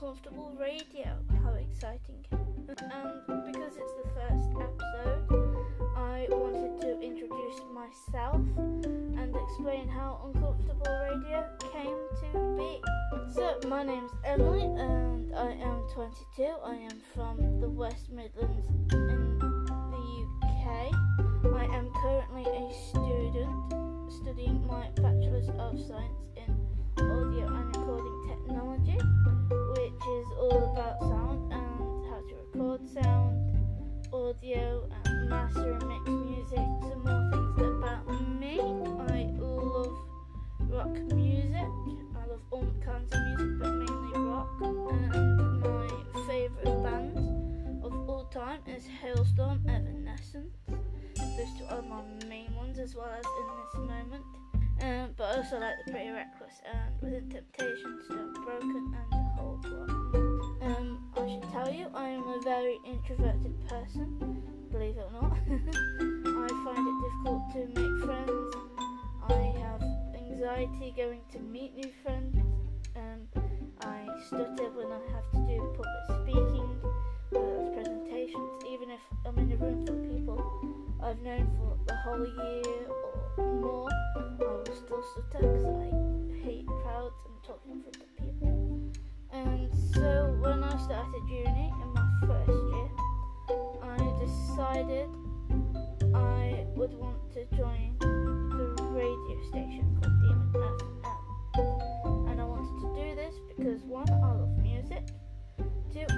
[0.00, 1.14] uncomfortable radio.
[1.42, 2.24] How exciting!
[2.30, 5.56] And because it's the first episode,
[5.94, 12.80] I wanted to introduce myself and explain how uncomfortable radio came to be.
[13.34, 16.44] So, my name's Emily and I am 22.
[16.64, 20.94] I am from the West Midlands in the UK.
[21.56, 23.74] I am currently a student
[24.10, 27.59] studying my Bachelor's of Science in Audio
[35.82, 36.66] and music.
[36.82, 38.06] Some more things about
[38.40, 38.60] me.
[38.60, 39.96] I love
[40.68, 41.70] rock music.
[42.16, 44.48] I love all kinds of music, but mainly rock.
[44.60, 50.56] And my favourite band of all time is Halestorm Evanescence.
[51.16, 54.24] Those two are my main ones, as well as in this moment.
[54.82, 59.16] Um, but I also like the Pretty Reckless and Within Temptation, Stone Broken, and the
[59.36, 59.90] whole lot.
[60.62, 65.32] Um, I should tell you, I am a very introverted person, believe it or not.
[65.46, 68.54] I find it difficult to make friends.
[69.28, 69.82] I have
[70.14, 72.36] anxiety going to meet new friends.
[72.96, 73.20] Um,
[73.82, 76.78] I stutter when I have to do public speaking,
[77.30, 80.70] whether it's presentations, even if I'm in a room full of people
[81.02, 82.86] I've known for the whole year
[83.38, 87.99] or more, I will still stutter because I hate crowds and talking in front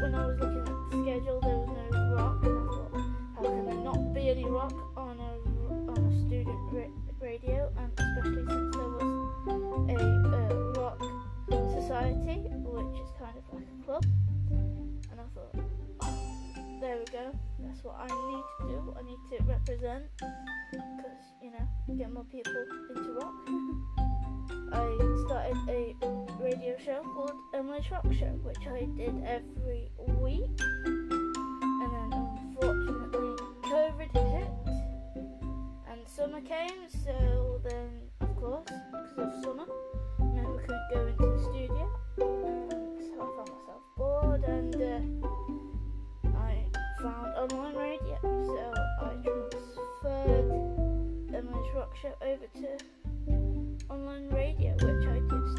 [0.02, 2.90] when I was looking at the schedule, there was no rock, and I thought,
[3.36, 5.32] how can there not be any rock on a
[5.90, 7.70] on a student ra- radio?
[7.78, 9.06] And especially since there was
[9.94, 10.98] a rock
[11.70, 14.04] society, which is kind of like a club.
[14.50, 15.54] And I thought,
[16.02, 17.30] oh, there we go.
[17.60, 18.96] That's what I need to do.
[18.98, 22.52] I need to represent because you know get more people
[22.90, 23.34] into rock.
[24.72, 24.88] I
[25.26, 25.94] started a
[26.84, 29.88] show called Emily's Rock Show, which I did every
[30.20, 30.50] week.
[30.84, 34.50] And then unfortunately, COVID hit,
[35.88, 36.88] and summer came.
[37.04, 37.88] So then,
[38.20, 39.66] of course, because of summer,
[40.34, 41.88] meant we couldn't go into the studio.
[42.18, 42.24] So
[43.14, 45.00] I found myself bored, and uh,
[46.36, 46.66] I
[47.00, 48.18] found online radio.
[48.22, 48.72] So
[49.02, 50.50] I transferred
[51.32, 52.68] Emily's Rock Show over to
[53.88, 55.01] online radio, which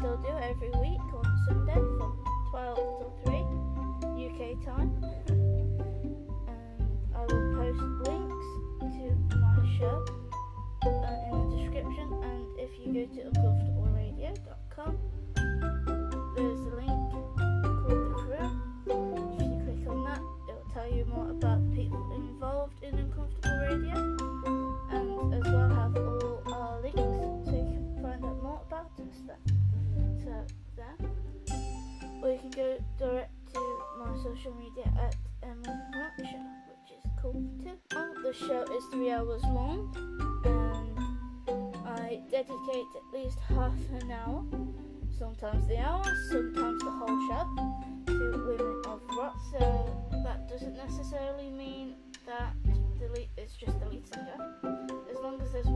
[0.04, 2.12] still do every week on Sunday from
[2.50, 3.36] 12 till 3
[4.26, 4.92] UK time.
[6.46, 8.48] And I will post links
[9.30, 10.04] to my show
[10.84, 12.06] uh, in the description.
[12.22, 14.98] And if you go to uncomfortableradio.com,
[30.76, 30.96] there.
[32.22, 35.68] Or you can go direct to my social media at Emily
[36.18, 37.76] which is cool too.
[37.94, 39.94] Oh, the show is three hours long
[40.44, 40.94] and
[41.86, 44.44] I dedicate at least half an hour,
[45.18, 47.46] sometimes the hour, sometimes the whole show,
[48.06, 49.36] to women of rock.
[49.52, 49.58] So
[50.24, 51.94] that doesn't necessarily mean
[52.26, 52.54] that
[52.98, 54.54] the lead, it's just the lead singer.
[55.10, 55.66] As long as there's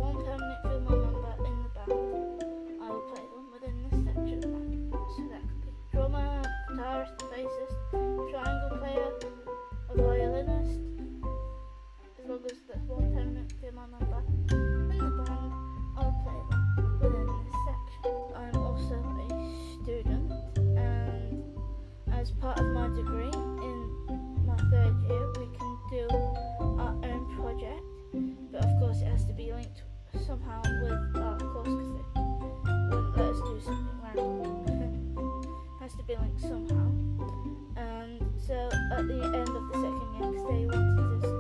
[38.99, 41.37] at the end of the second year, because they wanted us to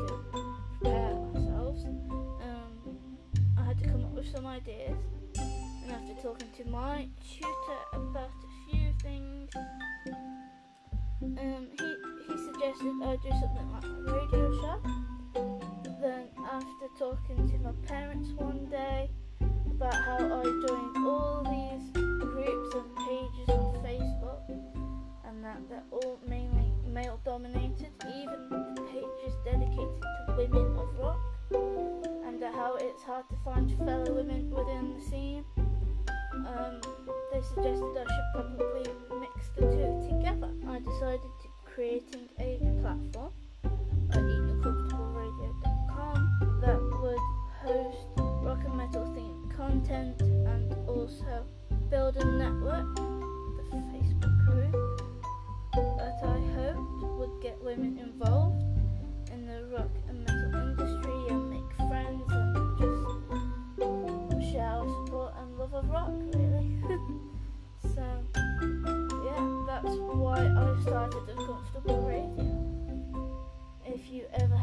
[0.78, 2.72] prepare ourselves, um,
[3.56, 4.96] I had to come up with some ideas.
[5.82, 11.96] And after talking to my tutor about a few things, um, he,
[12.28, 14.78] he suggested I do something like a radio show.
[16.00, 19.10] Then after talking to my parents one day
[19.68, 21.90] about how I joined all these
[37.62, 38.86] suggested I should probably
[39.18, 40.50] mix the two together.
[40.68, 43.32] I decided to creating a platform
[43.64, 46.18] at equalcomfortableradio.com
[46.60, 47.18] that would
[47.60, 48.06] host
[48.44, 51.44] rock and metal themed content and also
[51.90, 54.74] build a network, the Facebook group
[55.74, 58.62] that I hoped would get women involved
[59.32, 60.47] in the rock and metal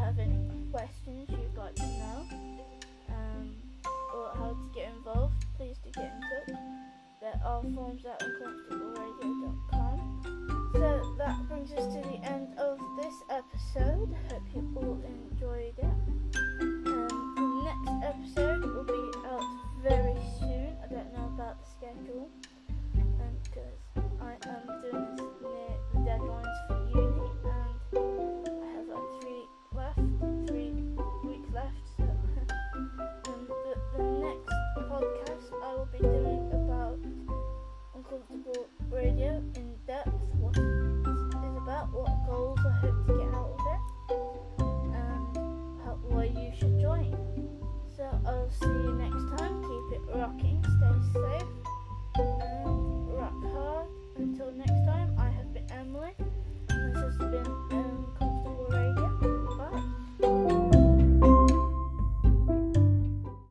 [0.06, 0.38] have any
[0.70, 2.28] questions you'd like to know
[3.08, 3.56] um,
[4.14, 6.54] or how to get involved, please do get in touch.
[7.20, 10.70] There are forms at uncomfortableradio.com.
[10.74, 12.25] So that brings us to the end.